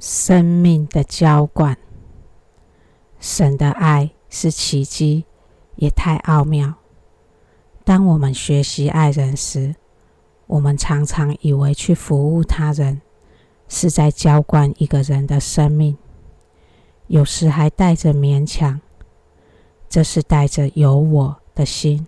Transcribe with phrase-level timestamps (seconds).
[0.00, 1.76] 生命的浇灌，
[3.18, 5.24] 神的爱是奇迹，
[5.76, 6.74] 也太奥妙。
[7.84, 9.74] 当我们学习爱人时，
[10.46, 13.00] 我们常常以为去服务他人
[13.68, 15.96] 是在浇灌一个人的生命，
[17.08, 18.80] 有时还带着勉强，
[19.88, 22.06] 这是带着有我的心。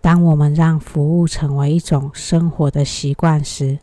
[0.00, 3.78] 当我们让服务成为一种生活的习惯时，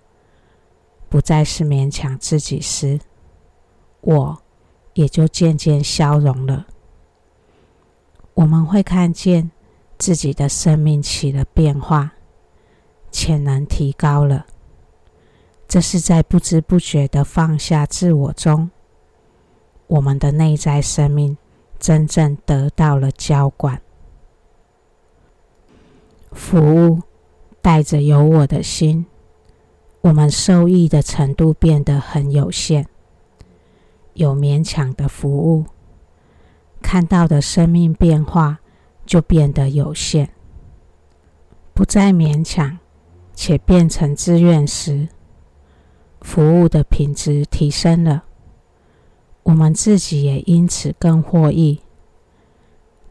[1.09, 2.99] 不再是勉强自己时，
[4.01, 4.41] 我
[4.93, 6.67] 也就渐渐消融了。
[8.33, 9.51] 我们会看见
[9.97, 12.13] 自己的生命起了变化，
[13.09, 14.45] 潜能提高了。
[15.67, 18.69] 这是在不知不觉的放下自我中，
[19.87, 21.37] 我们的内在生命
[21.79, 23.81] 真正得到了浇灌。
[26.31, 27.01] 服务
[27.61, 29.05] 带着有我的心。
[30.07, 32.85] 我们受益的程度变得很有限，
[34.13, 35.65] 有勉强的服务，
[36.81, 38.59] 看到的生命变化
[39.05, 40.29] 就变得有限。
[41.73, 42.79] 不再勉强，
[43.33, 45.09] 且变成自愿时，
[46.21, 48.23] 服务的品质提升了，
[49.43, 51.81] 我们自己也因此更获益。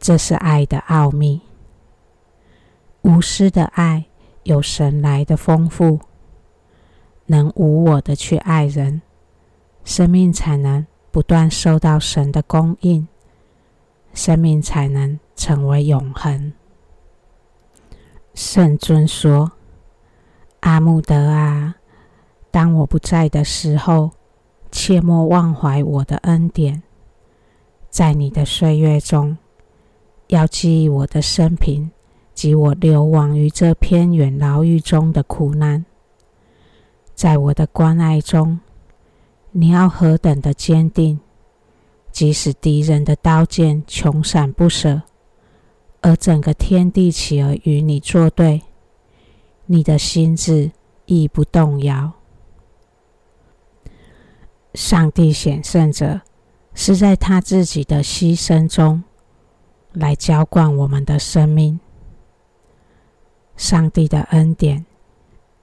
[0.01, 1.43] 这是爱的奥秘，
[3.03, 4.07] 无私的爱
[4.45, 6.01] 有神来的丰富。
[7.27, 9.03] 能无我的去爱人，
[9.85, 13.09] 生命才能不断受到神的供应，
[14.15, 16.53] 生命才能成为永恒。
[18.35, 19.53] 圣尊说
[20.61, 21.77] ：“阿穆德啊，
[22.51, 24.11] 当我不在的时候，
[24.71, 26.83] 切莫忘怀我的恩典。
[27.89, 29.39] 在你的岁月中，
[30.29, 31.91] 要记忆我的生平
[32.35, 35.85] 及我流亡于这偏远牢狱中的苦难。”
[37.17, 38.61] 在我的关爱中，
[39.51, 41.19] 你要何等的坚定！
[42.13, 45.01] 即使敌人的刀剑穷闪不舍，
[46.03, 48.61] 而整个天地起而与你作对，
[49.65, 50.71] 你的心志
[51.07, 52.13] 亦不动摇。
[54.75, 56.21] 上帝显圣者
[56.75, 59.03] 是在他自己的牺牲中
[59.93, 61.81] 来浇灌我们的生命。
[63.57, 64.85] 上帝的恩典。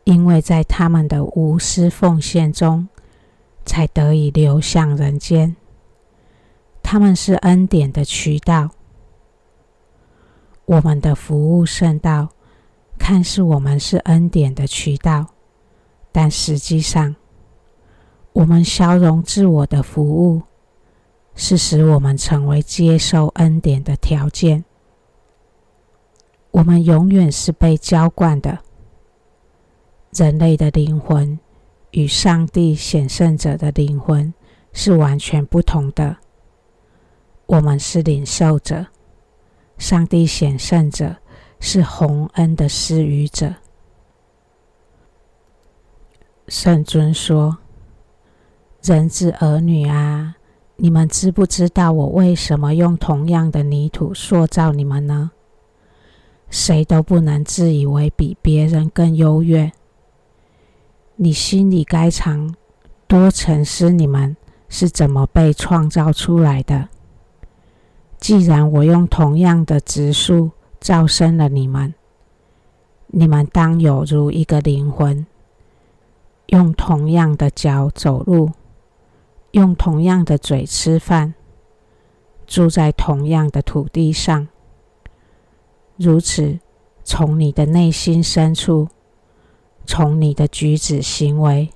[0.04, 2.88] 因为在他们的无私奉献中，
[3.66, 5.56] 才得以流向人间。
[6.82, 8.72] 他们是恩典的渠道。
[10.66, 12.30] 我们的服务圣道，
[12.98, 15.28] 看似我们是恩典的渠道，
[16.12, 17.16] 但实际上，
[18.34, 20.42] 我们消融自我的服务，
[21.36, 24.64] 是使我们成为接受恩典的条件。
[26.52, 28.60] 我们永远是被浇灌的。
[30.16, 31.40] 人类的灵魂
[31.92, 34.32] 与上帝显圣者的灵魂
[34.72, 36.18] 是完全不同的。
[37.48, 38.86] 我们是领受者，
[39.80, 41.16] 上帝显圣者
[41.60, 43.56] 是宏恩的施予者。
[46.48, 47.58] 圣尊说
[48.84, 50.36] ：“人之儿女啊，
[50.76, 55.32] 你们知不知道我为什么用同样的泥土塑造你们呢？
[56.50, 59.72] 谁都不能自以为比别人更优越。”
[61.16, 62.56] 你心里该藏
[63.08, 64.36] 多沉思：你们
[64.68, 66.90] 是怎么被创造出来的？
[68.18, 71.94] 既然我用同样的植树造生了你们，
[73.08, 75.28] 你们当有如一个灵魂，
[76.48, 78.52] 用同样的脚走路，
[79.52, 81.36] 用同样的嘴吃饭，
[82.48, 84.48] 住在同样的土地上。
[85.98, 86.60] 如此，
[87.04, 88.88] 从你的内心深处。
[89.86, 91.70] 从你的举止行为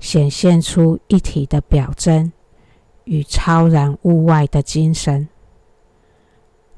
[0.00, 2.32] 显现出一体的表征
[3.04, 5.28] 与超然物外的精神，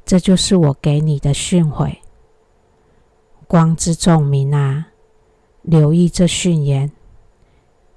[0.05, 1.97] 这就是我给你的训诲。
[3.47, 4.89] 光之众民啊，
[5.63, 6.93] 留意这训言，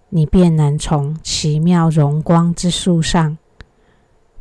[0.09, 3.37] 你便能从奇妙荣光之树上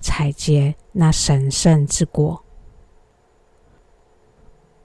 [0.01, 2.43] 采擷那神圣之果。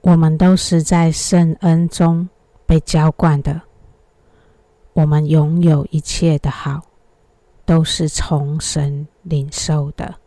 [0.01, 2.27] 我们都是在圣恩中。
[2.71, 3.63] 被浇灌的，
[4.93, 6.79] 我们拥有一切的好，
[7.65, 10.20] 都是从神领受的。